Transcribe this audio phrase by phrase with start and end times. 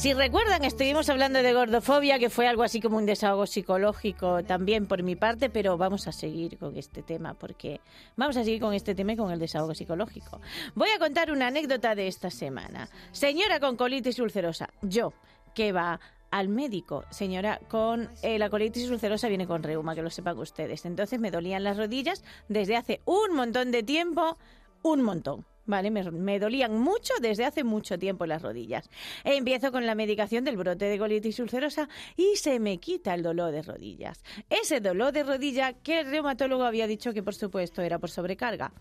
[0.00, 4.86] Si recuerdan, estuvimos hablando de gordofobia, que fue algo así como un desahogo psicológico también
[4.86, 7.82] por mi parte, pero vamos a seguir con este tema, porque
[8.16, 10.40] vamos a seguir con este tema y con el desahogo psicológico.
[10.74, 12.88] Voy a contar una anécdota de esta semana.
[13.12, 15.12] Señora con colitis ulcerosa, yo,
[15.54, 20.10] que va al médico, señora, con eh, la colitis ulcerosa viene con reuma, que lo
[20.10, 20.84] sepan ustedes.
[20.84, 24.38] Entonces me dolían las rodillas desde hace un montón de tiempo,
[24.82, 25.44] un montón.
[25.66, 28.90] Vale, me, me dolían mucho desde hace mucho tiempo las rodillas.
[29.22, 33.52] Empiezo con la medicación del brote de colitis ulcerosa y se me quita el dolor
[33.52, 34.22] de rodillas.
[34.48, 38.72] Ese dolor de rodilla que el reumatólogo había dicho que por supuesto era por sobrecarga.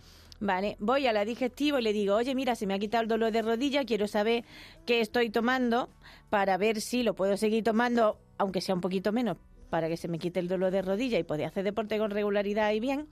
[0.41, 3.09] Vale, voy a la digestivo y le digo, oye, mira, se me ha quitado el
[3.09, 4.45] dolor de rodilla, quiero saber
[4.85, 5.89] qué estoy tomando
[6.29, 9.37] para ver si lo puedo seguir tomando, aunque sea un poquito menos,
[9.69, 12.71] para que se me quite el dolor de rodilla y poder hacer deporte con regularidad
[12.71, 13.09] y bien.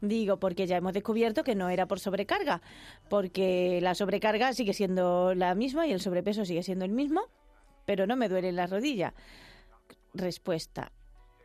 [0.00, 2.62] Digo, porque ya hemos descubierto que no era por sobrecarga,
[3.10, 7.20] porque la sobrecarga sigue siendo la misma y el sobrepeso sigue siendo el mismo,
[7.84, 9.12] pero no me duele la rodilla.
[10.14, 10.90] Respuesta,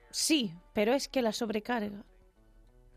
[0.10, 2.06] sí, pero es que la sobrecarga.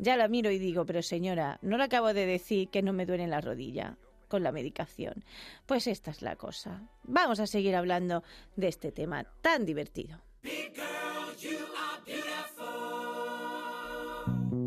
[0.03, 3.05] Ya la miro y digo, pero señora, no le acabo de decir que no me
[3.05, 3.98] duele la rodilla
[4.29, 5.25] con la medicación.
[5.67, 6.89] Pues esta es la cosa.
[7.03, 8.23] Vamos a seguir hablando
[8.56, 10.19] de este tema tan divertido.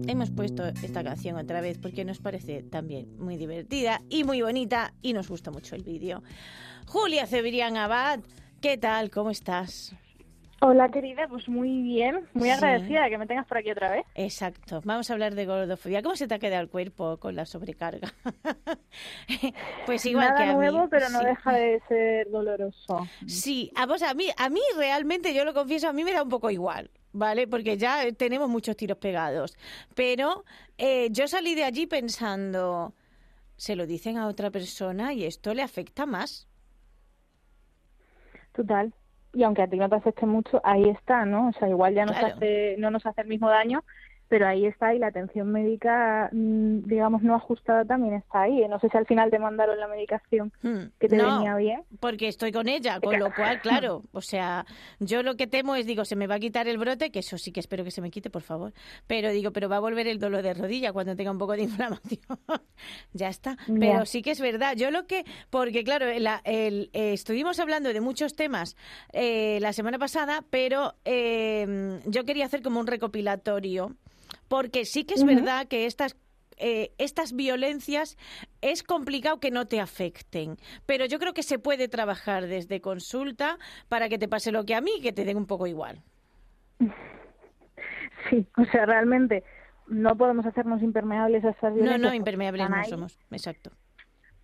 [0.06, 4.94] Hemos puesto esta canción otra vez porque nos parece también muy divertida y muy bonita
[5.02, 6.22] y nos gusta mucho el vídeo.
[6.86, 8.20] Julia Cebrián Abad,
[8.62, 9.10] ¿qué tal?
[9.10, 9.96] ¿Cómo estás?
[10.66, 14.06] Hola querida, pues muy bien, muy agradecida de que me tengas por aquí otra vez.
[14.16, 14.80] Exacto.
[14.86, 16.02] Vamos a hablar de gordofobia.
[16.02, 18.14] ¿Cómo se te ha quedado el cuerpo con la sobrecarga?
[19.86, 20.54] pues igual Nada que a mí.
[20.54, 21.26] nuevo, pero no Sí.
[21.26, 23.06] deja de ser doloroso.
[23.28, 26.24] Sí, a vos, a mí, a mí realmente, yo lo confieso, a mí me da
[26.24, 27.46] un poco igual, ¿vale?
[27.46, 29.58] Porque ya eh, tenemos muchos tiros pegados.
[29.96, 30.46] Pero
[30.78, 32.94] eh, yo salí de allí pensando,
[33.58, 36.48] se lo dicen a otra persona y esto le afecta más.
[38.54, 38.94] Total.
[39.34, 41.50] Y aunque a ti no te afecte mucho, ahí está, ¿no?
[41.50, 42.36] O sea, igual ya nos Claro.
[42.36, 43.84] hace, no nos hace el mismo daño,
[44.30, 48.68] pero ahí está y la atención médica, mm, digamos, no ajustada también está ahí.
[48.68, 51.84] No sé si al final te mandaron la medicación Hmm, que te no, venía bien.
[52.00, 54.66] porque estoy con ella, con lo cual, claro, o sea,
[55.00, 57.38] yo lo que temo es, digo, se me va a quitar el brote, que eso
[57.38, 58.74] sí que espero que se me quite, por favor,
[59.08, 61.64] pero digo, pero va a volver el dolor de rodilla cuando tenga un poco de
[61.64, 62.22] inflamación.
[63.14, 63.58] ya está.
[63.80, 67.94] Pero sí que es verdad, yo lo que, porque claro, la- el- eh, estuvimos hablando
[67.94, 68.76] de muchos temas
[69.12, 73.92] eh, la semana pasada, pero eh, yo quería hacer como un recopilatorio,
[74.54, 76.16] porque sí que es verdad que estas
[76.58, 78.20] eh, estas violencias
[78.62, 83.58] es complicado que no te afecten, pero yo creo que se puede trabajar desde consulta
[83.90, 86.04] para que te pase lo que a mí, que te den un poco igual.
[88.30, 89.44] Sí, o sea, realmente
[89.88, 92.00] no podemos hacernos impermeables a esas No, violencias.
[92.02, 93.72] no, porque impermeables no somos, exacto.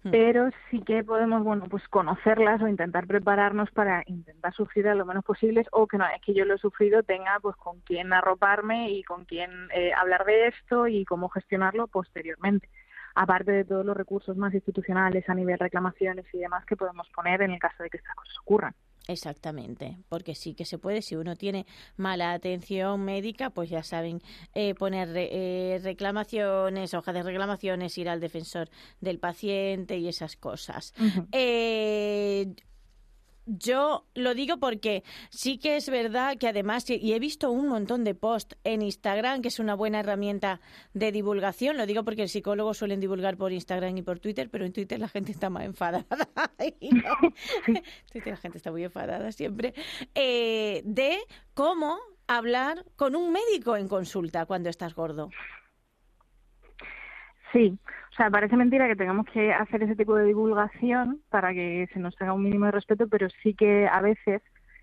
[0.03, 0.11] Mm.
[0.11, 5.25] pero sí que podemos, bueno, pues conocerlas o intentar prepararnos para intentar sufrir lo menos
[5.25, 8.91] posibles o que no es que yo lo he sufrido tenga pues con quién arroparme
[8.91, 12.69] y con quién eh, hablar de esto y cómo gestionarlo posteriormente.
[13.13, 17.41] Aparte de todos los recursos más institucionales a nivel reclamaciones y demás que podemos poner
[17.41, 18.73] en el caso de que estas cosas ocurran.
[19.09, 21.65] Exactamente, porque sí que se puede, si uno tiene
[21.97, 24.21] mala atención médica, pues ya saben
[24.53, 28.69] eh, poner re- eh, reclamaciones, hojas de reclamaciones, ir al defensor
[29.01, 30.93] del paciente y esas cosas.
[31.31, 32.53] Eh,
[33.57, 38.03] yo lo digo porque sí que es verdad que además, y- he visto un montón
[38.03, 40.61] de posts en Instagram, que es una buena herramienta
[40.93, 44.65] de divulgación, lo digo porque el psicólogo suelen divulgar por Instagram y por Twitter, pero
[44.65, 46.05] en Twitter la gente está más enfadada.
[46.81, 47.15] No.
[48.11, 49.73] Twitter la gente está muy enfadada siempre.
[50.15, 51.17] eh, de
[51.53, 51.97] cómo
[52.27, 55.29] hablar con un médico en consulta cuando estás gordo.
[57.51, 57.77] Sí,
[58.11, 61.99] o sea, parece mentira que tengamos que hacer ese tipo de divulgación para que se
[61.99, 64.41] nos tenga un mínimo de respeto, pero sí que a veces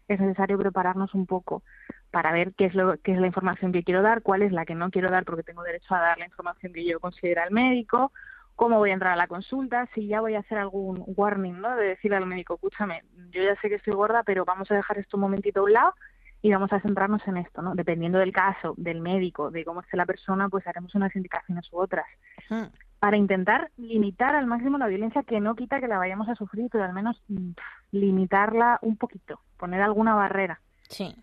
[0.09, 1.63] es necesario prepararnos un poco
[2.11, 4.65] para ver qué es lo qué es la información que quiero dar, cuál es la
[4.65, 7.53] que no quiero dar porque tengo derecho a dar la información que yo considera el
[7.53, 8.13] médico
[8.57, 11.77] cómo voy a entrar a la consulta, si ya voy a hacer algún warning, ¿no?
[11.77, 14.99] De decirle al médico, escúchame, yo ya sé que estoy gorda, pero vamos a dejar
[14.99, 15.95] esto un momentito a un lado
[16.43, 17.75] y vamos a centrarnos en esto, ¿no?
[17.75, 21.79] Dependiendo del caso, del médico, de cómo esté la persona, pues haremos unas indicaciones u
[21.79, 22.07] otras.
[22.99, 26.69] Para intentar limitar al máximo la violencia, que no quita que la vayamos a sufrir,
[26.71, 27.51] pero al menos mm,
[27.93, 30.61] limitarla un poquito, poner alguna barrera.
[30.89, 31.15] Sí.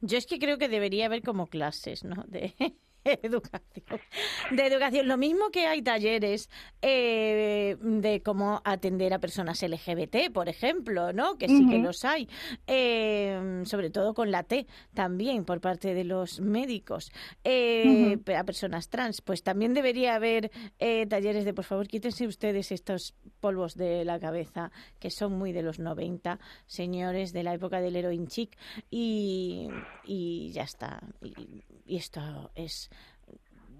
[0.00, 2.22] Yo es que creo que debería haber como clases, ¿no?
[2.28, 2.54] De
[3.22, 4.00] educación.
[4.50, 5.08] De educación.
[5.08, 6.50] Lo mismo que hay talleres
[6.82, 11.36] eh, de cómo atender a personas LGBT, por ejemplo, ¿no?
[11.36, 12.28] Que sí que los hay.
[12.66, 17.10] Eh, sobre todo con la T también por parte de los médicos.
[17.44, 19.20] Eh, A personas trans.
[19.20, 20.50] Pues también debería haber
[21.08, 25.62] talleres de, por favor, quítense ustedes estos polvos de la cabeza que son muy de
[25.62, 28.56] los 90, señores de la época del heroin chic.
[28.90, 29.68] Y,
[30.04, 31.00] y ya está.
[31.22, 32.90] Y, y esto es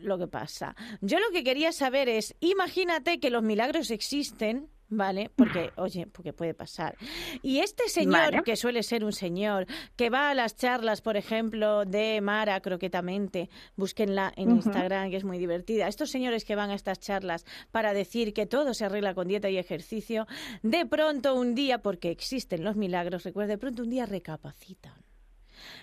[0.01, 0.75] lo que pasa.
[1.01, 5.31] Yo lo que quería saber es, imagínate que los milagros existen, ¿vale?
[5.35, 6.97] Porque, oye, porque puede pasar.
[7.43, 8.43] Y este señor, Vale.
[8.43, 9.67] que suele ser un señor,
[9.97, 14.49] que va a las charlas, por ejemplo, de Mara Croquetamente, búsquenla en.
[14.59, 15.89] Instagram, que es muy divertida.
[15.89, 19.51] Estos señores que van a estas charlas para decir que todo se arregla con dieta
[19.51, 20.27] y ejercicio,
[20.63, 25.08] de pronto un día, porque existen los milagros, recuerda, de pronto un día recapacitan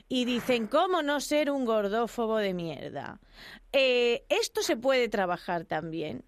[0.07, 3.19] y dicen, ¿cómo no ser un gordófobo de mierda?
[3.71, 6.23] Eh, esto se puede trabajar también.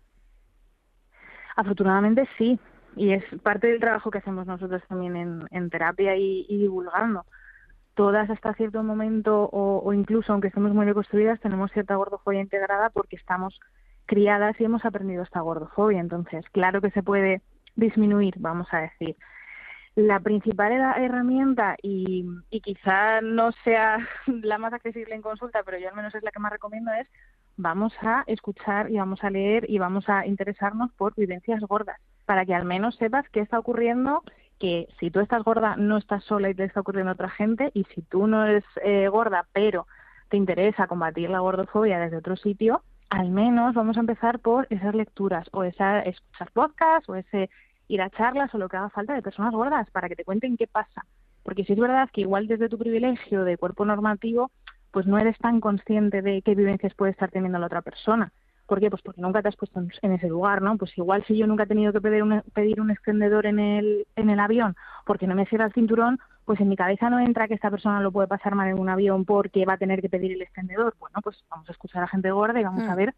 [1.55, 2.59] Afortunadamente sí,
[2.95, 7.25] y es parte del trabajo que hacemos nosotros también en, terapia y, divulgando.
[7.95, 12.89] Todas hasta cierto momento, o, o incluso aunque estemos muy deconstruidas, tenemos cierta gordofobia integrada
[12.89, 13.59] porque estamos
[14.05, 15.99] criadas y hemos aprendido esta gordofobia.
[15.99, 17.41] Entonces, claro que se puede
[17.75, 19.15] disminuir, vamos a decir.
[19.97, 23.97] La principal herramienta, y, y quizá no sea
[24.27, 27.07] la más accesible en consulta, pero yo al menos es la que más recomiendo, es
[27.55, 32.45] vamos a escuchar y vamos a leer y vamos a interesarnos por vivencias gordas, para
[32.45, 34.21] que al menos sepas qué está ocurriendo,
[34.59, 37.71] que si tú estás gorda no estás sola y te está ocurriendo a otra gente,
[37.73, 39.87] y si tú no eres eh, gorda, pero
[40.29, 44.93] te interesa combatir la gordofobia desde otro sitio, al menos vamos a empezar por esas
[44.93, 47.49] lecturas o esa escuchar podcasts o ese
[47.87, 50.57] ir a charlas o lo que haga falta de personas gordas para que te cuenten
[50.57, 51.05] qué pasa.
[51.43, 54.51] Porque si es verdad que igual desde tu privilegio de cuerpo normativo,
[54.91, 58.31] pues no eres tan consciente de qué vivencias puede estar teniendo la otra persona.
[58.65, 58.89] ¿Por qué?
[58.89, 60.77] Pues porque nunca te has puesto en- ese lugar, ¿no?
[60.77, 64.05] Pues igual si yo nunca he tenido que pedir un, pedir un extendedor en el,
[64.17, 64.75] en el avión
[65.05, 68.01] porque no me cierra el cinturón, pues en mi cabeza no entra que esta persona
[68.01, 70.95] lo puede pasar mal en un avión porque va a tener que pedir el extendedor.
[70.99, 72.89] Bueno, pues vamos a escuchar a gente gorda y vamos Mm.
[72.89, 73.13] a ver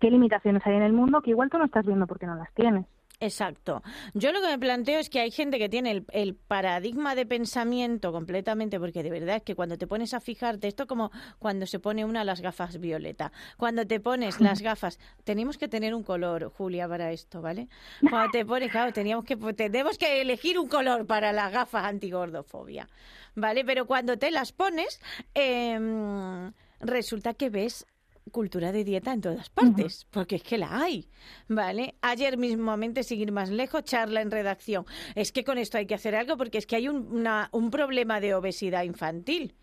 [0.00, 2.52] qué limitaciones hay en el mundo que igual tú no estás viendo porque no las
[2.54, 2.86] tienes.
[3.20, 3.82] Exacto.
[4.12, 7.24] Yo lo que me planteo es que hay gente que tiene el, el paradigma de
[7.24, 11.66] pensamiento completamente, porque de verdad es que cuando te pones a fijarte, esto como cuando
[11.66, 16.02] se pone una las gafas violeta, cuando te pones las gafas, tenemos que tener un
[16.02, 17.68] color, Julia, para esto, ¿vale?
[18.00, 22.88] Cuando te pones, claro, teníamos que, tenemos que elegir un color para las gafas antigordofobia,
[23.36, 23.64] ¿vale?
[23.64, 25.00] Pero cuando te las pones,
[25.34, 27.86] em, resulta que ves
[28.32, 31.08] cultura de dieta en todas partes, porque es que la hay,
[31.48, 31.94] ¿vale?
[32.00, 34.86] Ayer mismamente, sin ir más lejos, charla en redacción.
[35.14, 37.70] Es que con esto hay que hacer algo porque es que hay un, una- un
[37.70, 39.54] problema de obesidad infantil.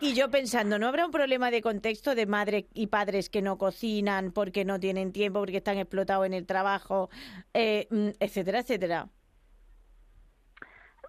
[0.00, 3.58] Y yo pensando, ¿no habrá un problema de contexto de madres y padres que no
[3.58, 7.10] cocinan porque no tienen tiempo, porque están explotados en el trabajo,
[7.52, 9.08] eh, mm, etcétera, etcétera?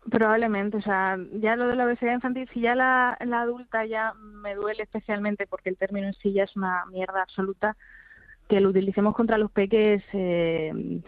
[0.10, 4.14] Probablemente, o sea, ya lo de la obesidad infantil, si ya la, la adulta ya
[4.14, 7.76] me duele especialmente porque el término en sí ya es una mierda absoluta,
[8.50, 11.02] que lo utilicemos contra los peques, eh,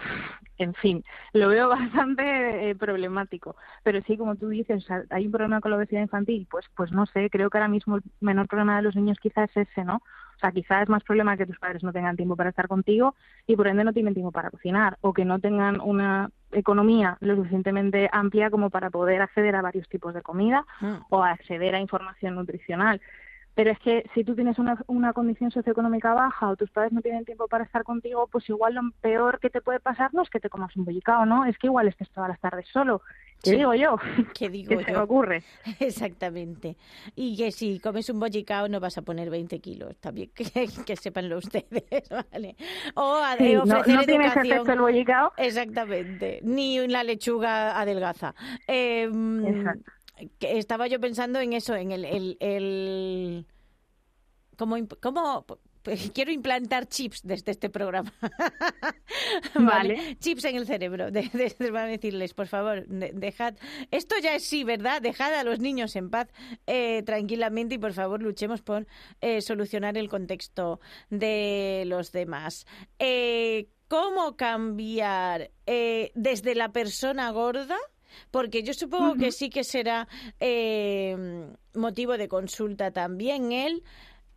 [0.58, 1.04] en fin,
[1.34, 3.56] lo veo bastante eh, problemático.
[3.84, 7.06] Pero sí, como tú dices, hay un problema con la obesidad infantil, pues, pues no
[7.08, 10.02] sé, creo que ahora mismo el menor problema de los niños quizás es ese, ¿no?
[10.42, 13.14] O sea, quizás es más problema que tus padres no tengan tiempo para estar contigo
[13.46, 17.36] y por ende no tienen tiempo para cocinar o que no tengan una economía lo
[17.36, 20.96] suficientemente amplia como para poder acceder a varios tipos de comida Mm.
[21.10, 23.00] o acceder a información nutricional.
[23.54, 27.02] Pero es que si tú tienes una, una condición socioeconómica baja o tus padres no
[27.02, 30.30] tienen tiempo para estar contigo, pues igual lo peor que te puede pasar no es
[30.30, 31.46] que te comas un bollicao, ¿no?
[31.46, 33.02] Es que igual estés todas las tardes solo.
[33.44, 33.56] ¿Qué Sí.
[33.58, 33.98] digo yo?
[34.38, 35.04] ¿Qué digo ¿Qué se me yo?
[35.04, 35.44] ocurre?
[35.80, 36.78] Exactamente.
[37.16, 40.96] Y que si comes un bollicao no vas a poner 20 kilos, también que, que
[40.96, 42.56] sepanlo ustedes, ¿vale?
[42.96, 44.46] O a- Sí, no, ofrecer no ese educación.
[44.46, 45.34] efecto el bollicao.
[45.38, 48.34] Exactamente, ni la lechuga adelgaza.
[48.68, 49.92] Eh, mm, Exacto.
[50.40, 52.06] Que estaba yo pensando en eso, en el...
[52.06, 53.46] el, el-
[54.58, 55.46] ¿Cómo, cómo-
[56.14, 58.14] quiero implantar chips desde este programa.
[59.56, 60.18] Vale.
[60.20, 61.10] Chips en el cerebro.
[61.12, 63.56] De, de- de- van a decirles, por favor, de- dejad.
[63.90, 65.02] Esto ya es sí, ¿verdad?
[65.02, 66.28] Dejad a los niños en paz
[66.68, 68.86] eh, tranquilamente y por favor luchemos por
[69.22, 72.68] eh, solucionar el contexto de los demás.
[73.00, 77.78] Eh, cómo cambiar eh, desde la persona gorda,
[78.32, 80.08] porque yo supongo que sí que será
[80.40, 83.84] eh, motivo de consulta también él.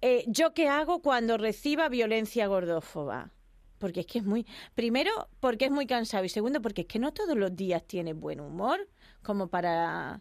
[0.00, 3.30] eh, ¿Yo qué hago cuando reciba violencia gordófoba?
[3.78, 4.46] Porque es que es muy...
[4.74, 8.12] Primero, porque es muy cansado y segundo, porque es que no todos los días tiene
[8.12, 8.88] buen humor,
[9.22, 10.20] como para...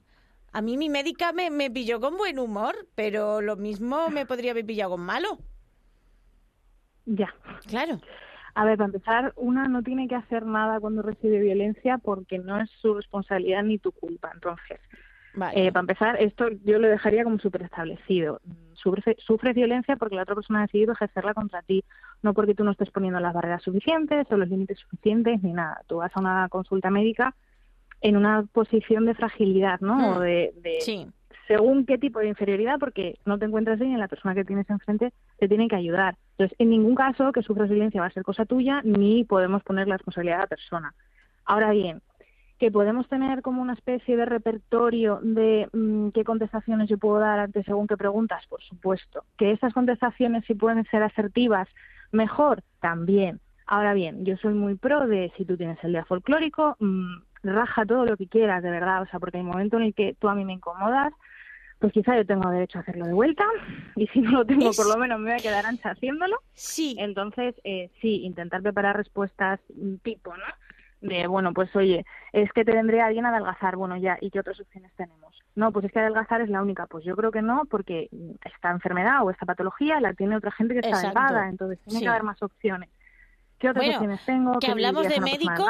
[0.51, 4.51] A mí mi médica me, me pilló con buen humor, pero lo mismo me podría
[4.51, 5.39] haber pillado con malo.
[7.05, 7.33] Ya.
[7.67, 7.99] Claro.
[8.55, 12.59] A ver, para empezar, una no tiene que hacer nada cuando recibe violencia porque no
[12.61, 14.29] es su responsabilidad ni tu culpa.
[14.33, 14.79] Entonces,
[15.33, 15.67] Vale.
[15.67, 18.41] eh, para empezar, esto yo lo dejaría como súper establecido.
[18.73, 21.83] Sufres, sufres violencia porque la otra persona ha decidido ejercerla contra ti,
[22.21, 25.81] no porque tú no estés poniendo las barreras suficientes o los límites suficientes ni nada.
[25.87, 27.33] Tú vas a una consulta médica
[28.01, 29.95] en una posición de fragilidad, ¿no?
[29.95, 30.17] Hmm.
[30.17, 31.07] O de, de Sí,
[31.47, 34.69] según qué tipo de inferioridad, porque no te encuentras bien y la persona que tienes
[34.69, 36.15] enfrente te tiene que ayudar.
[36.31, 39.87] Entonces, en ningún caso que sufras violencia va a ser cosa tuya, ni podemos poner
[39.87, 40.93] la responsabilidad a la persona.
[41.45, 42.01] Ahora bien,
[42.59, 47.39] que podemos tener como una especie de repertorio de mm, qué contestaciones yo puedo dar
[47.39, 49.25] ante según qué preguntas, por supuesto.
[49.37, 51.67] Que esas contestaciones si pueden ser asertivas,
[52.11, 53.41] mejor, también.
[53.65, 57.85] Ahora bien, yo soy muy pro de si tú tienes el día folclórico, mm, raja
[57.85, 60.29] todo lo que quieras, de verdad, o sea, porque el momento en el que tú
[60.29, 61.13] a mí me incomodas,
[61.83, 63.43] pues quizá yo tengo derecho a hacerlo de vuelta
[63.97, 66.37] y si no lo tengo, Es- por lo menos me voy a quedar ancha haciéndolo.
[66.53, 66.95] sí.
[66.97, 70.43] Entonces, eh, sí, intentar preparar respuestas mm, tipo, ¿no?
[71.01, 74.61] De, bueno, pues oye, es que te vendría bien adelgazar, bueno, ya, ¿y qué otras
[74.61, 75.37] opciones tenemos?
[75.55, 76.85] No, pues es que adelgazar es la única.
[76.87, 80.51] Pues yo creo que no, porque mm, esta enfermedad o esta patología la tiene otra
[80.51, 82.05] gente que está delgada, entonces tiene Sí.
[82.05, 82.89] que haber más opciones.
[83.63, 84.51] ¿Qué otras Bueno, opciones tengo?
[84.51, 85.65] que ¿Qué le hablamos de médico?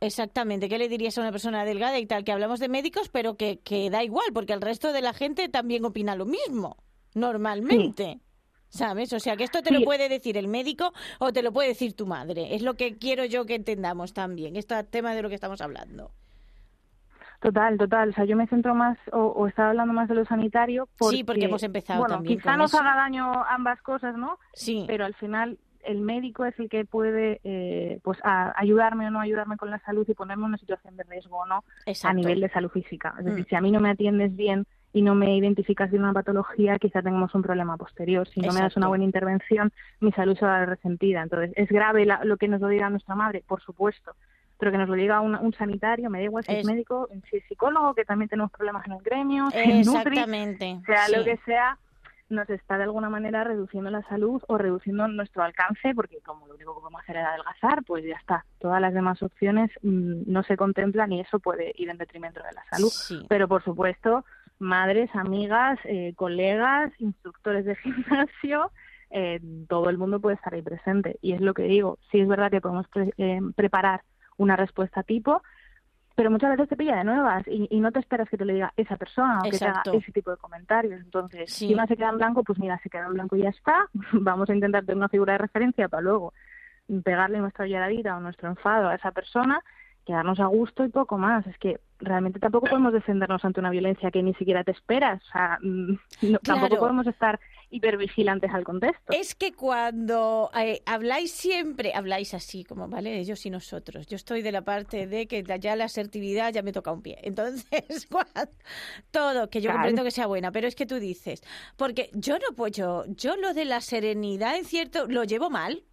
[0.00, 2.22] Exactamente, ¿qué le dirías a una persona delgada y tal?
[2.22, 5.48] Que hablamos de médicos, pero que, que da igual, porque el resto de la gente
[5.48, 6.76] también opina lo mismo,
[7.14, 8.20] normalmente.
[8.68, 9.14] ¿Sabes?
[9.14, 11.96] O sea, que esto te lo puede decir el médico o te lo puede decir
[11.96, 12.54] tu madre.
[12.54, 16.10] Es lo que quiero yo que entendamos también, este tema de lo que estamos hablando.
[17.40, 18.10] Total, total.
[18.10, 20.88] O sea, yo me centro más, o, o estaba hablando más de lo sanitario.
[20.98, 22.82] Porque, Sí, porque hemos empezado bueno, también quizá nos eso.
[22.82, 24.38] haga daño ambas cosas, ¿no?
[24.52, 29.10] Sí, pero al final el médico es el que puede eh, pues a- ayudarme o
[29.10, 32.08] no ayudarme con la salud y ponerme en una situación de riesgo o no exacto.
[32.10, 33.14] a nivel de salud física.
[33.18, 33.48] Es decir, Mm.
[33.48, 37.00] si a mí no me atiendes bien y no me identificas bien una patología, quizá
[37.02, 38.26] tengamos un problema posterior.
[38.28, 41.22] Si no me das una buena intervención, mi salud se va a ver resentida.
[41.22, 43.44] Entonces, ¿es grave la- lo que nos lo diga nuestra madre?
[43.46, 44.12] Por supuesto.
[44.58, 47.08] Pero que nos lo diga un, un sanitario, me da igual si es, Es- médico,
[47.30, 50.80] si es psicólogo, que también tenemos problemas en el gremio, si es nutri, Exactamente.
[50.84, 51.78] sea lo que sea,
[52.30, 56.54] nos está de alguna manera reduciendo la salud o reduciendo nuestro alcance, porque como lo
[56.54, 58.44] único que podemos hacer es adelgazar, pues ya está.
[58.58, 62.52] Todas las demás opciones mm, no se contemplan y eso puede ir en detrimento de
[62.52, 62.88] la salud.
[62.88, 63.26] Sí.
[63.28, 64.24] Pero por supuesto,
[64.58, 68.70] madres, amigas, eh, colegas, instructores de gimnasio,
[69.10, 71.18] eh, todo el mundo puede estar ahí presente.
[71.20, 74.02] Y es lo que digo, sí es verdad que podemos pre- eh, preparar
[74.36, 75.42] una respuesta tipo,
[76.20, 78.52] pero muchas veces te pilla de nuevas y, y no te esperas que te lo
[78.52, 81.00] diga esa persona o que te haga ese tipo de comentarios.
[81.00, 81.68] Entonces, Sí.
[81.68, 83.88] si una se queda en blanco, pues mira, se queda en blanco y ya está.
[84.12, 86.34] Vamos a intentar tener una figura de referencia para luego
[87.02, 89.62] pegarle nuestra lloradita o nuestro enfado a esa persona,
[90.04, 91.46] quedarnos a gusto y poco más.
[91.46, 95.22] Es que realmente tampoco podemos defendernos ante una violencia que ni siquiera te esperas.
[95.26, 96.40] O sea, mm, no- Claro.
[96.42, 99.12] tampoco podemos estar hipervigilantes al contexto.
[99.12, 103.18] Es que cuando eh, habláis siempre, habláis así, como, ¿vale?
[103.18, 104.06] Ellos y nosotros.
[104.08, 107.18] Yo estoy de la parte de que ya la asertividad ya me toca un pie.
[107.22, 108.50] Entonces, cuando-
[109.10, 109.78] todo, que yo Claro.
[109.78, 111.42] comprendo que sea buena, pero es que tú dices,
[111.76, 115.84] porque yo no puedo, yo, yo lo de la serenidad en cierto, lo llevo mal.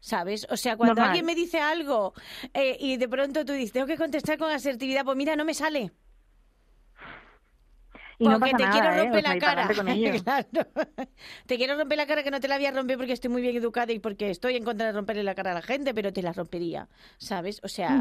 [0.00, 0.46] ¿Sabes?
[0.50, 1.08] O sea, cuando Normal.
[1.10, 2.12] alguien me dice algo
[2.54, 5.54] eh, y de pronto tú dices, tengo que contestar con asertividad, pues mira, no me
[5.54, 5.90] sale.
[8.18, 9.66] Y no Porque pasa te nada, quiero romper la cara.
[10.22, 10.48] Claro.
[11.46, 13.42] Te quiero romper la cara que no te la voy a romper porque estoy muy
[13.42, 16.12] bien educada y porque estoy en contra de romperle la cara a la gente, pero
[16.12, 17.60] te la rompería, ¿sabes?
[17.62, 17.98] O sea,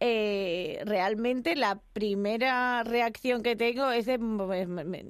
[0.00, 5.04] eh, realmente la primera reacción que tengo es de, me- me-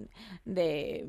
[0.44, 1.08] de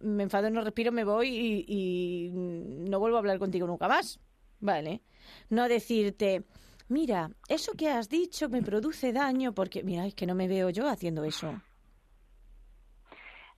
[0.00, 4.18] me enfado, no respiro, me voy y, y no vuelvo a hablar contigo nunca más,
[4.58, 5.02] ¿vale?
[5.50, 6.44] No decirte,
[6.88, 10.70] mira, eso que has dicho me produce daño porque, mira, es que no me veo
[10.70, 11.60] yo haciendo eso.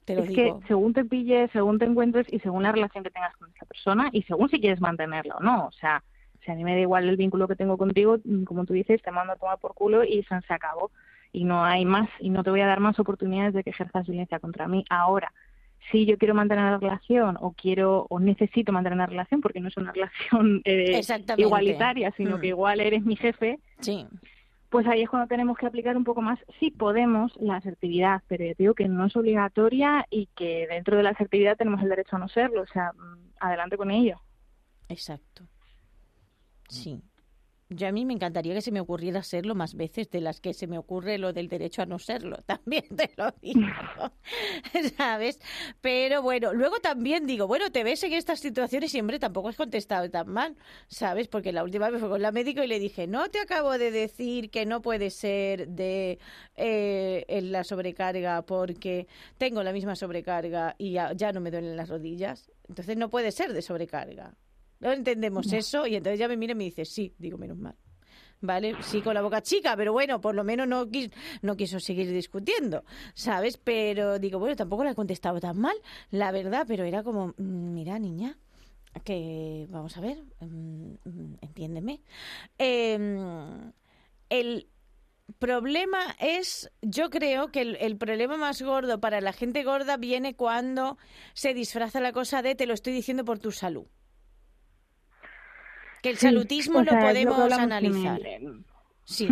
[0.05, 0.61] Te lo es digo.
[0.61, 3.65] que según te pilles, según te encuentres y según la relación que tengas con esa
[3.67, 5.67] persona y según si quieres mantenerla o no.
[5.67, 6.03] O sea,
[6.45, 9.01] si a mí me da igual el vínculo que tengo contigo, mm, como tú dices,
[9.03, 10.91] te mando a tomar por culo y se, se acabó.
[11.33, 14.07] Y no hay más, y no te voy a dar más oportunidades de que ejerzas
[14.07, 14.85] violencia contra mí.
[14.91, 15.33] Ahora,
[15.91, 19.69] si yo quiero mantener la relación o quiero o necesito mantener una relación, porque no
[19.69, 21.01] es una relación eh,
[21.39, 22.41] igualitaria, sino Mm.
[22.41, 24.07] que igual eres mi jefe, Sí,
[24.73, 28.47] pues ahí es cuando tenemos que aplicar un poco más, sí podemos, la asertividad, pero
[28.47, 32.17] yo digo que no es obligatoria y que dentro de la asertividad tenemos el derecho
[32.17, 34.19] a no serlo, o sea, mm, adelante con ello.
[34.89, 35.45] exacto.
[36.71, 37.03] Sí.
[37.75, 40.55] Yo a mí me encantaría que se me ocurriera serlo más veces de las que
[40.55, 42.37] se me ocurre lo del derecho a no serlo.
[42.47, 43.63] También te lo digo.
[44.97, 45.41] ¿Sabes?
[45.81, 50.11] Pero bueno, luego también digo, bueno, te ves en estas situaciones siempre tampoco has contestado
[50.11, 50.57] tan mal,
[50.89, 51.29] ¿sabes?
[51.29, 53.91] Porque la última vez fue con la médico y le dije, no te acabo de
[53.91, 56.19] decir que no puede ser de
[56.57, 59.07] eh, la sobrecarga porque
[59.39, 62.51] tengo la misma sobrecarga y ya no me duelen las rodillas.
[62.69, 64.35] Entonces no puede ser de sobrecarga.
[64.83, 67.75] No entendemos eso y entonces ya me mira y me dice, sí, digo, menos mal.
[68.45, 68.75] ¿Vale?
[68.83, 71.13] Sí, con la boca chica, pero bueno, por lo menos no, quis-
[71.43, 72.85] no quiso seguir discutiendo,
[73.15, 73.57] ¿sabes?
[73.57, 75.77] Pero digo, bueno, tampoco le he contestado tan mal,
[76.11, 78.37] la verdad, pero era como, mm, mira, niña,
[79.05, 82.01] que vamos a ver, mm, mm, entiéndeme.
[82.59, 83.73] Em,
[84.29, 84.67] el
[85.39, 90.35] problema es, yo creo que el, el problema más gordo para la gente gorda viene
[90.35, 90.99] cuando
[91.33, 93.87] se disfraza la cosa de te lo estoy diciendo por tu salud.
[96.03, 98.21] Que el Sí, salutismo o lo sea, podemos analizar.
[99.05, 99.29] Sí,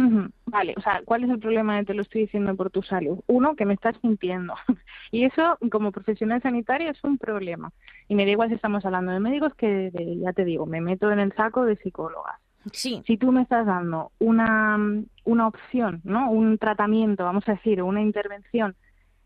[0.46, 3.20] Vale, o sea, ¿cuál es el problema de te lo estoy diciendo por tu salud?
[3.28, 4.54] Uno, que me estás mintiendo.
[5.12, 7.72] Y eso, como profesional sanitario, es un problema.
[8.08, 10.80] Y me da igual si estamos hablando de médicos que, de- ya te digo, me
[10.80, 12.36] meto en el saco de psicólogas.
[12.72, 14.78] sí, Si tú me estás dando una,
[15.24, 16.30] una opción, ¿no?
[16.30, 18.76] Un tratamiento, vamos a decir, una intervención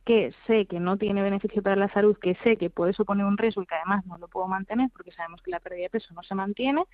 [0.07, 3.37] que sé que no tiene beneficio para la salud, que sé que puede suponer un
[3.39, 6.13] riesgo y que además no lo puedo mantener porque sabemos que la pérdida de peso
[6.15, 6.85] no se mantiene,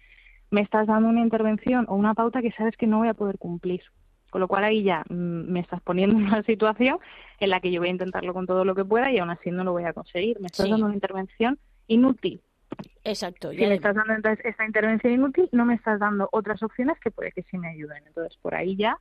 [0.50, 3.38] me estás dando una intervención o una pauta que sabes que no voy a poder
[3.38, 3.82] cumplir.
[4.30, 5.14] Con lo cual ahí ya mm,
[5.50, 6.98] me estás poniendo en una situación
[7.40, 9.50] en la que yo voy a intentarlo con todo lo que pueda y aún así
[9.50, 10.38] no lo voy a conseguir.
[10.40, 10.70] Me estás Sí.
[10.70, 12.40] dando una intervención inútil.
[13.02, 13.50] exacto.
[13.50, 16.98] Si Y me estás dando entonces esta intervención inútil, no me estás dando otras opciones
[17.00, 18.04] que puede que sí me ayuden.
[18.06, 18.96] Entonces, por ahí ya,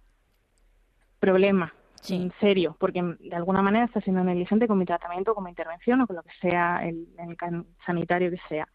[1.19, 1.73] problema.
[2.01, 2.15] Sí.
[2.15, 5.99] En serio, porque de alguna manera estás siendo negligente con mi tratamiento, con mi intervención
[6.01, 8.67] o con lo que sea, el, el can- sanitario que sea.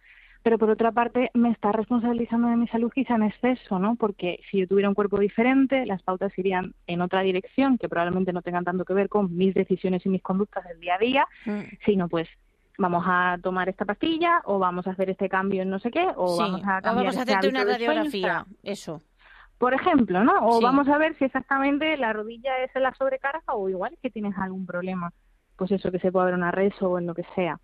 [0.44, 3.96] Pero por otra parte, me está responsabilizando de mi salud quizá en exceso, ¿no?
[3.96, 8.30] Porque si yo tuviera un cuerpo diferente, las pautas irían en otra dirección, que probablemente
[8.30, 11.26] no tengan tanto que ver con mis decisiones y mis conductas del día a día,
[11.46, 12.28] Mm, sino pues
[12.76, 16.06] vamos a tomar esta pastilla o vamos a hacer este cambio en no sé qué
[16.14, 16.42] o sí.
[16.42, 19.00] vamos a O cambiar vamos a este hacerte una radiografía, eso.
[19.56, 20.46] por ejemplo, ¿no?
[20.46, 20.64] O Sí.
[20.64, 24.36] vamos a ver si exactamente la rodilla es la sobrecarga o igual es que tienes
[24.36, 25.10] algún problema,
[25.56, 27.58] pues eso que se puede haber una res o en lo que sea.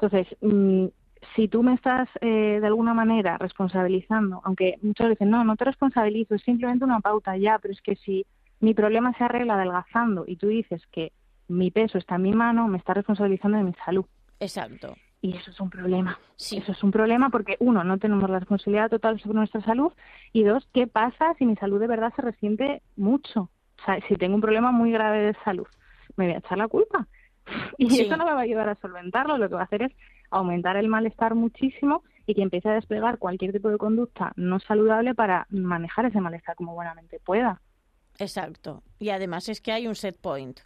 [0.00, 0.86] Entonces, mm,
[1.34, 5.64] si tú me estás eh, de alguna manera responsabilizando, aunque muchos dicen, no, no te
[5.64, 8.26] responsabilizo, es simplemente una pauta ya, pero es que si
[8.60, 11.12] mi problema se arregla adelgazando y tú dices que
[11.48, 14.04] mi peso está en mi mano, me estás responsabilizando de mi salud.
[14.40, 14.94] Exacto.
[15.20, 16.18] Y eso es un problema.
[16.36, 16.58] Sí.
[16.58, 19.92] Eso es un problema porque, uno, no tenemos la responsabilidad total sobre nuestra salud
[20.32, 23.42] y dos, ¿qué pasa si mi salud de verdad se resiente mucho?
[23.80, 25.66] O sea, si tengo un problema muy grave de salud,
[26.16, 27.06] me voy a echar la culpa.
[27.78, 28.02] Y Sí.
[28.02, 29.92] eso no me va a ayudar a solventarlo, lo que va a hacer es
[30.30, 35.14] aumentar el malestar muchísimo y que empiece a desplegar cualquier tipo de conducta no saludable
[35.14, 37.60] para manejar ese malestar como buenamente pueda.
[38.18, 38.82] Exacto.
[38.98, 40.60] Y además es que hay un set point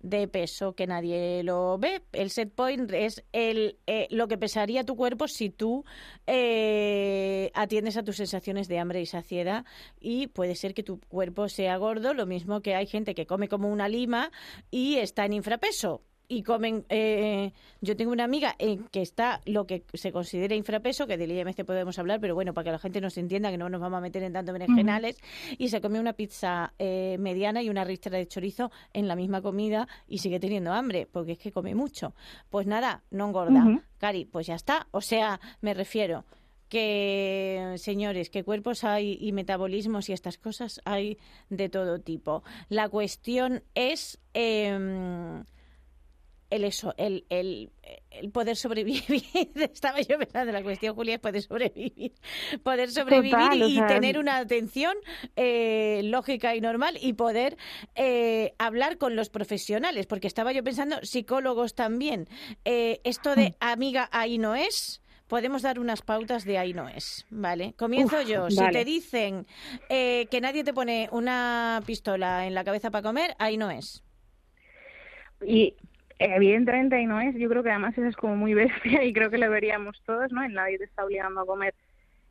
[0.00, 2.02] de peso que nadie lo ve.
[2.12, 5.84] El set point es el, eh, lo que pesaría tu cuerpo si tú
[6.26, 9.64] eh, atiendes a tus sensaciones de hambre y saciedad
[10.00, 13.48] y puede ser que tu cuerpo sea gordo, lo mismo que hay gente que come
[13.48, 14.30] como una lima
[14.70, 16.02] y está en infrapeso.
[16.28, 21.06] Y comen, eh, yo tengo una amiga en que está lo que se considera infrapeso,
[21.06, 23.68] que del IMC podemos hablar, pero bueno, para que la gente nos entienda, que no
[23.68, 25.18] nos vamos a meter en tanto berenjenales,
[25.56, 29.40] y se come una pizza eh, mediana y una ristra de chorizo en la misma
[29.40, 32.14] comida y sigue teniendo hambre, porque es que come mucho.
[32.50, 33.64] Pues nada, no engorda.
[33.64, 33.82] Ujú.
[33.98, 34.88] Cari, pues ya está.
[34.90, 36.24] O sea, me refiero
[36.68, 41.18] que, señores, que cuerpos hay y metabolismos y estas cosas hay
[41.50, 42.42] de todo tipo.
[42.68, 44.18] La cuestión es...
[44.34, 45.44] em,
[46.50, 47.70] el eso, el, el,
[48.10, 49.02] el poder sobrevivir.
[49.54, 52.12] Estaba yo pensando, la cuestión, Julia, es poder sobrevivir.
[52.62, 54.94] Poder sobrevivir Total, o y sea, tener una atención
[55.36, 57.56] eh, lógica y normal y poder
[57.94, 60.06] eh, hablar con los profesionales.
[60.06, 62.28] Porque estaba yo pensando, psicólogos también.
[62.64, 63.56] Eh, esto de Hmm.
[63.60, 65.02] amiga, ahí no es.
[65.26, 67.74] Podemos dar unas pautas de ahí no es, ¿vale?
[67.76, 68.50] Comienzo Uf, yo.
[68.50, 69.46] Si te dicen
[69.88, 74.04] eh, que nadie te pone una pistola en la cabeza para comer, ahí no es.
[75.44, 75.74] Y
[76.18, 79.30] evidentemente ahí no es, yo creo que además eso es como muy bestia y creo
[79.30, 80.42] que lo veríamos todos, ¿no?
[80.42, 81.74] En nadie te está obligando a comer.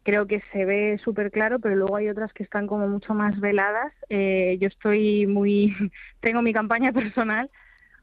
[0.03, 3.39] Creo que se ve súper claro, pero luego hay otras que están como mucho más
[3.39, 3.91] veladas.
[4.09, 5.75] Eh, yo estoy muy,
[6.19, 7.49] tengo mi campaña personal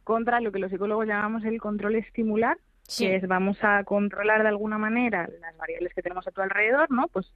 [0.04, 3.06] contra lo que los psicólogos llamamos el control estimular, Sí.
[3.06, 6.90] que es vamos a controlar de alguna manera las variables que tenemos a tu alrededor,
[6.90, 7.06] ¿no?
[7.06, 7.32] Pues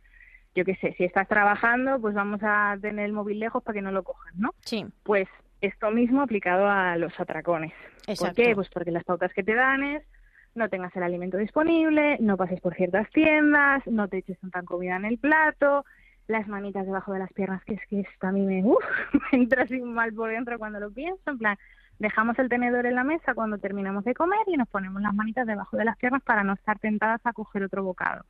[0.56, 3.80] yo qué sé, si estás trabajando, pues vamos a tener el móvil lejos para que
[3.82, 4.50] no lo cojas, ¿no?
[4.64, 5.28] Sí, Pues
[5.60, 7.72] esto mismo aplicado a los atracones.
[8.06, 8.26] exacto.
[8.26, 8.54] ¿Por qué?
[8.54, 10.02] Pues porque las pautas que te dan es
[10.54, 14.96] no tengas el alimento disponible, no pases por ciertas tiendas, no te eches tanta comida
[14.96, 15.84] en el plato,
[16.28, 18.82] las manitas debajo de las piernas, que es que esto a mí me, uf,
[19.32, 21.58] me entra así mal por dentro cuando lo pienso, en plan,
[21.98, 25.46] dejamos el tenedor en la mesa cuando terminamos de comer y nos ponemos las manitas
[25.46, 28.24] debajo de las piernas para no estar tentadas a coger otro bocado.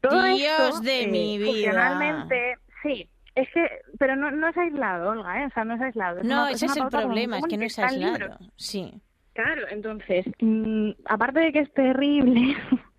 [0.00, 1.50] Todo Dios esto, de eh, mi vida.
[1.50, 3.68] funcionalmente, sí, es que,
[3.98, 5.46] pero no, no es aislado, Olga, ¿eh?
[5.46, 6.20] o sea, no es aislado.
[6.20, 8.36] es No, una- ese es el problema, es que no es aislado.
[8.56, 9.00] Sí.
[9.32, 12.56] Claro, entonces, mm, aparte de que es terrible,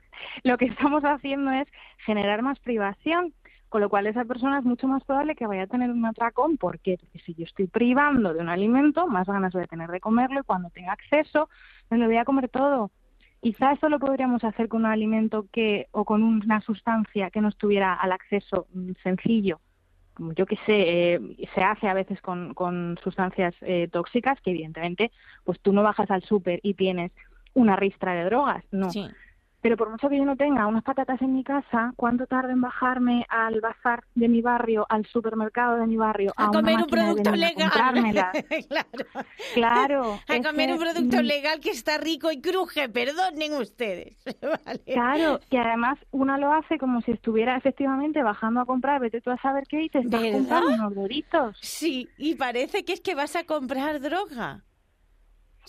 [0.43, 1.67] lo que estamos haciendo es
[2.05, 3.33] generar más privación,
[3.69, 6.57] con lo cual esa persona es mucho más probable que vaya a tener un atracón.
[6.57, 6.97] ¿Por qué?
[6.99, 10.39] Porque si yo estoy privando de un alimento, más ganas voy a tener de comerlo
[10.41, 11.49] y cuando tenga acceso,
[11.89, 12.91] me lo voy a comer todo.
[13.41, 17.49] Quizá eso lo podríamos hacer con un alimento que o con una sustancia que no
[17.49, 19.59] estuviera al acceso mm, sencillo
[20.17, 25.11] yo que sé, eh, se hace a veces con, con sustancias eh, tóxicas que evidentemente
[25.43, 27.11] pues tú no bajas al súper y tienes
[27.53, 28.89] una ristra de drogas, no.
[28.89, 29.07] Sí.
[29.65, 32.61] Pero por mucho que yo no tenga unas patatas en mi casa, ¿cuánto tarda en
[32.61, 36.81] bajarme al bazar de mi barrio, al supermercado de mi barrio, A a, comer un
[36.83, 37.71] de producto legal.
[38.69, 38.89] claro.
[39.55, 40.19] Claro.
[40.27, 44.23] A comer que, un producto mm, legal que está rico y cruje, perdonen ustedes.
[44.39, 44.81] Vale.
[44.85, 49.31] Claro, y además una lo hace como si estuviera efectivamente bajando a comprar, vete tú
[49.31, 51.57] a saber qué y te estás unos doritos.
[51.59, 54.63] Sí, y parece que es que vas a comprar droga.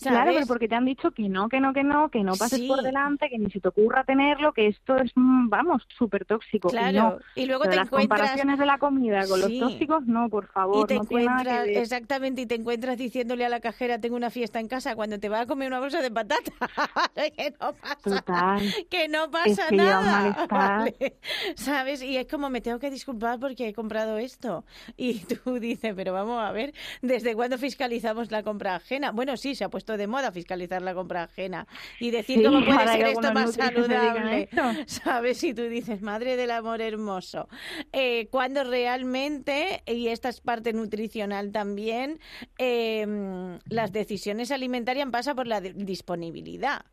[0.00, 2.59] Claro, pero porque te han dicho que no, que no, que no, que no pases
[2.61, 2.68] Sí.
[2.68, 6.68] por delante, que ni se te ocurra tenerlo, que esto es, mm, vamos, súper tóxico.
[6.68, 7.18] Y Claro, no.
[7.35, 9.59] y luego de te las encuentras comparaciones de la comida con Sí.
[9.59, 11.82] los tóxicos, no, por favor, y te no tiene nada encuentras, que ver.
[11.82, 15.28] exactamente, y te encuentras diciéndole a la cajera, tengo una fiesta en casa, cuando te
[15.28, 16.52] va a comer una bolsa de patata.
[17.37, 18.62] que no pasa Total.
[18.90, 20.46] que no pasa nada.
[20.50, 21.16] ¿vale?
[21.56, 22.02] ¿Sabes?
[22.02, 24.64] Y es como me tengo que disculpar porque he comprado esto.
[24.96, 29.11] Y tú dices, pero vamos a ver, ¿desde cuándo fiscalizamos la compra ajena?
[29.12, 31.66] Bueno, sí, se ha puesto de moda fiscalizar la compra ajena
[32.01, 34.49] y decir Sí, cómo puede ser esto más saludable.
[34.87, 35.42] ¿Sabes?
[35.44, 37.49] Y tú dices, madre del amor hermoso.
[37.92, 42.18] Eh, cuando realmente, y esta es parte nutricional también,
[42.59, 43.07] eh,
[43.68, 46.85] las decisiones alimentarias pasan por la di- disponibilidad.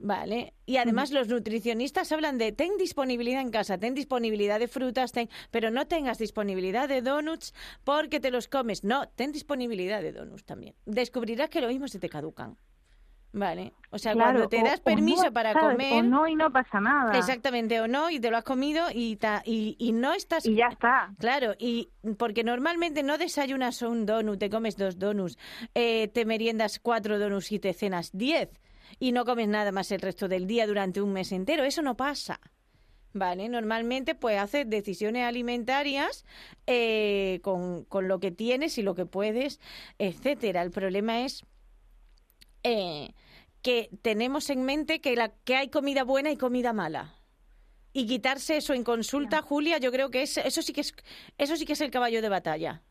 [0.00, 0.54] Vale.
[0.64, 5.28] Y además los nutricionistas hablan de ten disponibilidad en casa, ten disponibilidad de frutas, ten,
[5.50, 8.84] pero no tengas disponibilidad de donuts porque te los comes.
[8.84, 10.74] No, ten disponibilidad de donuts también.
[10.86, 12.56] Descubrirás que lo mismo se te caducan.
[13.32, 13.74] Vale.
[13.90, 15.72] O sea, Claro, cuando te das o permiso no, para ¿sabes?
[15.72, 15.92] comer.
[15.92, 17.18] O no y no pasa nada.
[17.18, 20.46] Exactamente, o no, y te lo has comido y, ta- y, y no estás...
[20.46, 21.12] Y ya está.
[21.18, 25.36] Claro, y porque normalmente no desayunas un donut, te comes dos donuts,
[25.74, 28.48] eh, te meriendas cuatro donuts y te cenas diez
[28.98, 31.64] y no comes nada más el resto del día durante un mes entero.
[31.64, 32.40] Eso no pasa.
[33.14, 33.48] ¿Vale?
[33.48, 36.24] Normalmente pues haces decisiones alimentarias
[36.66, 39.60] eh, con, con lo que tienes y lo que puedes,
[39.98, 40.62] etcétera.
[40.62, 41.44] El problema es
[42.62, 43.14] eh,
[43.62, 47.14] que tenemos en mente que, la, que hay comida buena y comida mala.
[47.92, 50.94] Y quitarse eso en consulta, Julia, yo creo que es, eso sí que es
[51.38, 52.82] eso sí que es el caballo de batalla.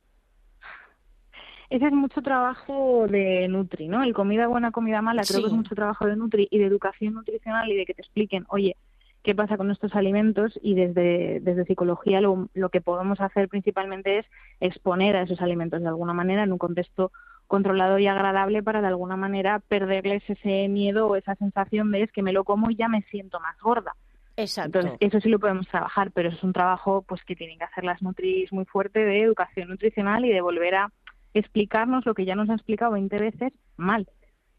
[1.70, 4.02] Ese es mucho trabajo de Nutri, ¿no?
[4.02, 7.14] El comida buena, comida mala, creo que es mucho trabajo de Nutri y de educación
[7.14, 8.78] nutricional y de que te expliquen, oye,
[9.22, 14.20] qué pasa con estos alimentos y desde, desde psicología lo, lo que podemos hacer principalmente
[14.20, 14.26] es
[14.62, 17.12] exponer a esos alimentos de alguna manera en un contexto
[17.48, 22.12] controlado y agradable para de alguna manera perderles ese miedo o esa sensación de es
[22.14, 23.94] que me lo como y ya me siento más gorda.
[24.38, 24.80] Exacto.
[24.80, 27.84] Entonces, eso sí lo podemos trabajar, pero es un trabajo pues que tienen que hacer
[27.84, 30.92] las Nutris muy fuerte de educación nutricional y de volver a
[31.40, 34.08] explicarnos lo que ya nos han explicado 20 veces mal.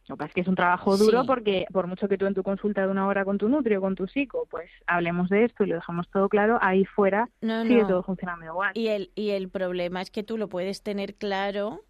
[0.09, 1.27] Lo que pasa es que es un trabajo duro Sí.
[1.27, 3.83] porque por mucho que tú en tu consulta de una hora con tu nutri o
[3.83, 7.63] con tu psico, pues hablemos de esto y lo dejamos todo claro, ahí fuera No,
[7.65, 7.89] sigue no.
[7.89, 8.71] todo funcionando igual.
[8.75, 11.83] Y el, y el problema es que tú lo puedes tener claro,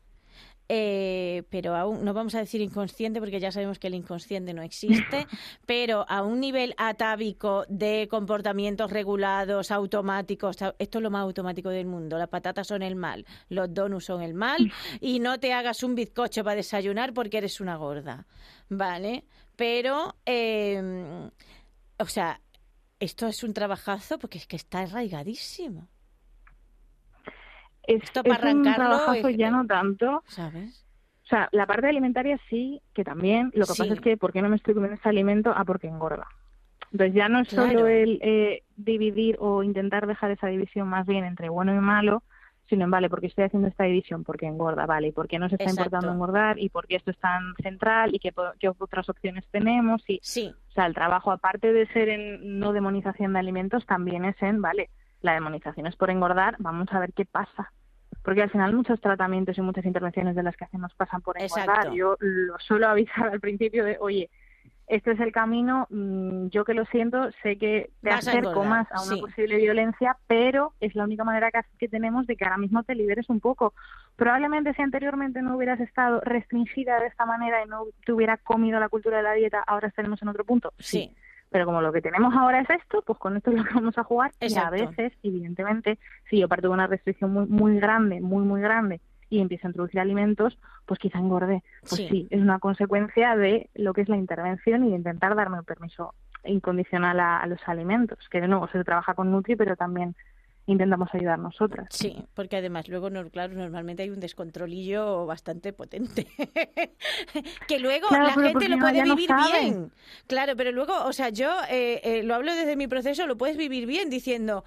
[0.69, 4.63] eh, pero aún no vamos a decir inconsciente porque ya sabemos que el inconsciente no
[4.63, 5.27] existe,
[5.67, 11.87] pero a un nivel atávico de comportamientos regulados, automáticos, esto es lo más automático del
[11.87, 15.83] mundo, las patatas son el mal, los donuts son el mal y no te hagas
[15.83, 18.27] un bizcocho para desayunar porque eres una gorda,
[18.69, 19.25] ¿vale?
[19.57, 21.31] Pero, eh,
[21.99, 22.41] o sea,
[23.01, 25.89] esto es un trabajazo porque es que está arraigadísimo.
[27.89, 30.85] Es, esto para es un trabajazo es- ya no tanto, ¿Sabes?
[31.25, 33.83] o sea, la parte alimentaria sí, que también, lo que Sí.
[33.83, 35.53] pasa es que ¿por qué no me estoy comiendo este alimento?
[35.55, 36.27] Ah, porque engorda.
[36.91, 37.71] Entonces ya no es Claro.
[37.73, 42.23] solo el eh, dividir o intentar dejar esa división más bien entre bueno y malo,
[42.69, 44.25] sino en, vale, porque estoy haciendo esta división?
[44.25, 45.83] Porque engorda, vale, y por qué nos está Exacto.
[45.83, 48.33] importando engordar y por qué esto es tan central y qué
[48.79, 53.33] otras opciones tenemos y Sí, o sea, el trabajo, aparte de ser en no demonización
[53.33, 57.25] de alimentos, también es en, vale, la demonización es por engordar, vamos a ver qué
[57.25, 57.73] pasa.
[58.23, 61.93] Porque al final muchos tratamientos y muchas intervenciones de las que hacemos pasan por engordar.
[61.93, 64.31] Yo lo suelo avisar al principio de, oye,
[64.89, 68.91] este es el camino, mm, yo que lo siento, sé que te Vas acerco más
[68.91, 69.21] a una sí.
[69.21, 72.95] posible violencia, pero es la única manera que, que tenemos de que ahora mismo te
[72.95, 73.75] liberes un poco.
[74.17, 78.81] Probablemente si anteriormente no hubieras estado restringida de esta manera y no te hubiera comido
[78.81, 80.73] la cultura de la dieta, ahora estaremos en otro punto.
[80.79, 81.15] Sí.
[81.51, 83.97] Pero como lo que tenemos ahora es esto, pues con esto es lo que vamos
[83.97, 84.33] a jugar.
[84.41, 84.77] Exacto.
[84.77, 88.61] Y a veces, evidentemente, si yo parto de una restricción muy, muy grande, muy, muy
[88.61, 91.63] grande, y empiezo a introducir alimentos, pues quizá engorde.
[91.81, 92.09] Pues Sí.
[92.09, 92.27] sí.
[92.31, 96.15] es una consecuencia de lo que es la intervención y de intentar darme un permiso
[96.45, 98.19] incondicional a, a los alimentos.
[98.31, 100.15] Que de nuevo se trabaja con Nutri, pero también
[100.69, 101.89] intentamos ayudar nosotras.
[101.91, 106.27] Sí, porque además luego, no, claro, normalmente hay un descontrolillo bastante potente.
[107.69, 109.93] que luego Claro, la gente lo puede no vivir bien.
[110.27, 113.57] Claro, pero luego, o sea, yo eh, eh, lo hablo desde mi proceso, lo puedes
[113.57, 114.65] vivir bien diciendo...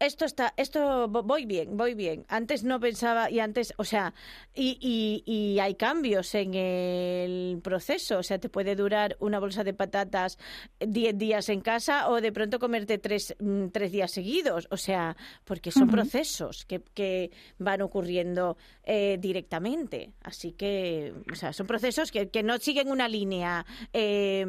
[0.00, 2.26] Esto está, esto vo- voy bien, voy bien.
[2.28, 4.12] Antes no pensaba y antes, o sea,
[4.54, 8.18] y, y, y hay cambios en el proceso.
[8.18, 10.36] O sea, te puede durar una bolsa de patatas
[10.80, 14.66] 10 días en casa o de pronto comerte tres, mm, tres días seguidos.
[14.70, 20.12] O sea, porque son procesos que, que van ocurriendo eh, directamente.
[20.22, 23.64] Así que, o sea, son procesos que, que no siguen una línea.
[23.92, 24.44] eh,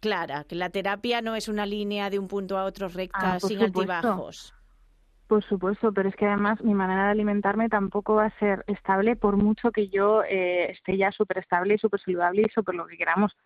[0.00, 3.40] clara, que la terapia no es una línea de un punto a otro recta Ah,
[3.40, 3.80] sin supuesto.
[3.80, 4.54] altibajos.
[5.26, 9.14] Por supuesto, pero es que además mi manera de alimentarme tampoco va a ser estable
[9.14, 12.86] por mucho que yo eh, esté ya súper estable y súper saludable y súper lo
[12.86, 13.36] que queramos.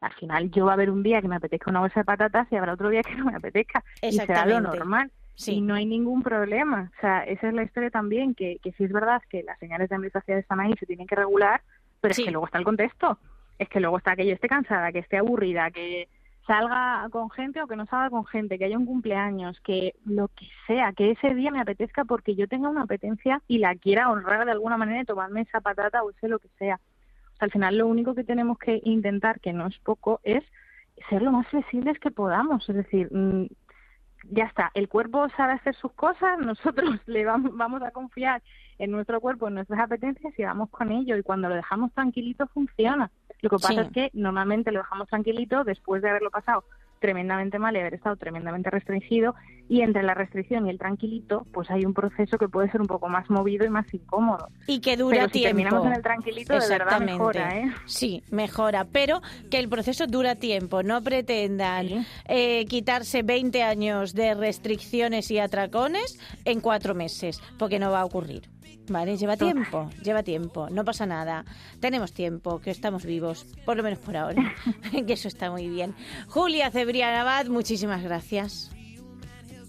[0.00, 2.46] Al final yo va a haber un día que me apetezca una bolsa de patatas
[2.50, 3.84] y habrá otro día que no me apetezca.
[4.00, 5.10] Y será lo normal.
[5.34, 5.54] Sí.
[5.56, 6.90] Y no hay ningún problema.
[6.96, 9.88] O sea, esa es la historia también, que, que sí es verdad que las señales
[9.90, 11.60] de saciedad están ahí y se tienen que regular,
[12.00, 12.22] pero Sí.
[12.22, 13.18] es que luego está el contexto.
[13.64, 16.08] Es que luego está que yo esté cansada, que esté aburrida, que
[16.46, 20.28] salga con gente o que no salga con gente, que haya un cumpleaños, que lo
[20.28, 24.10] que sea, que ese día me apetezca porque yo tenga una apetencia y la quiera
[24.10, 26.74] honrar de alguna manera y tomarme esa patata o ese lo que sea.
[26.76, 30.44] O sea, al final lo único que tenemos que intentar, que no es poco, es
[31.08, 32.68] ser lo más flexibles que podamos.
[32.68, 33.46] Es decir, mm,
[34.30, 38.42] ya está, el cuerpo sabe hacer sus cosas, nosotros le vamos, vamos a confiar
[38.78, 41.16] en nuestro cuerpo, en nuestras apetencias y vamos con ello.
[41.16, 43.10] Y cuando lo dejamos tranquilito, funciona.
[43.40, 43.80] Lo que pasa Sí.
[43.80, 46.64] es que normalmente lo dejamos tranquilito después de haberlo pasado
[47.04, 49.34] tremendamente mal y haber estado tremendamente restringido
[49.68, 52.86] y entre la restricción y el tranquilito pues hay un proceso que puede ser un
[52.86, 54.48] poco más movido y más incómodo.
[54.66, 55.48] Y que dura Pero si tiempo.
[55.48, 57.72] terminamos en el tranquilito de verdad mejora, ¿eh?
[57.84, 60.82] Sí, mejora, pero que el proceso dura tiempo.
[60.82, 62.06] No pretendan Sí.
[62.26, 68.04] eh, quitarse 20 años de restricciones y atracones en cuatro meses, porque no va a
[68.06, 68.48] ocurrir.
[68.88, 71.44] Vale, lleva tiempo, lleva tiempo, no pasa nada.
[71.80, 74.54] Tenemos tiempo, que estamos vivos, por lo menos por ahora,
[75.06, 75.94] que eso está muy bien.
[76.28, 78.70] Julia Cebrián Abad, muchísimas gracias.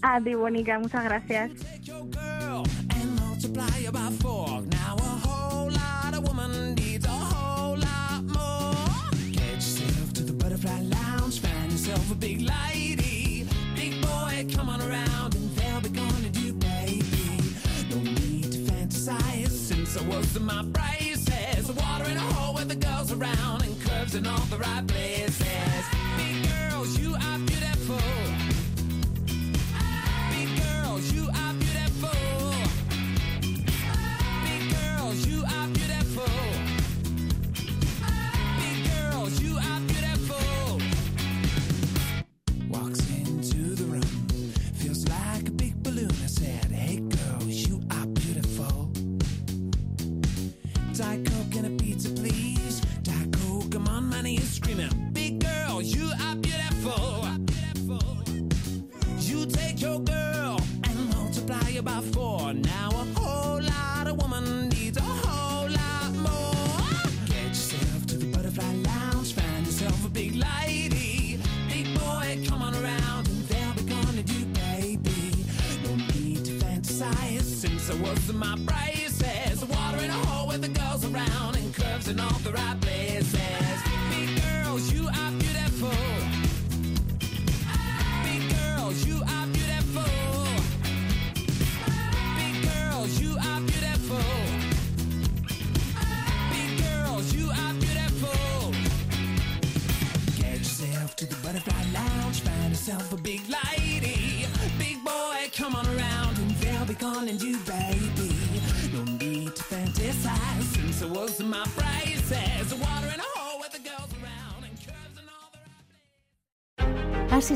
[0.02, 1.50] A ti, Bonica, muchas gracias.
[1.82, 4.60] your girl and multiply it by four.
[4.62, 9.10] Now a whole lot of woman needs a whole lot more.
[9.32, 13.46] Get yourself to the butterfly lounge, find yourself a big lady.
[13.74, 15.15] Big boy, come on around
[19.98, 21.72] I was in my braces.
[21.72, 25.84] Water in a hole with the girls around and curves in all the right places.
[26.18, 28.55] Big girls, you are beautiful.